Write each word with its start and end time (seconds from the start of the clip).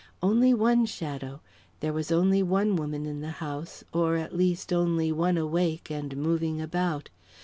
Only 0.23 0.51
one 0.51 0.87
shadow 0.87 1.41
there 1.79 1.93
was 1.93 2.11
only 2.11 2.41
one 2.41 2.75
woman 2.75 3.05
in 3.05 3.21
the 3.21 3.29
house, 3.37 3.83
or, 3.93 4.15
at 4.15 4.35
least, 4.35 4.73
only 4.73 5.11
one 5.11 5.37
awake 5.37 5.91
and 5.91 6.17
moving 6.17 6.59
about. 6.59 7.11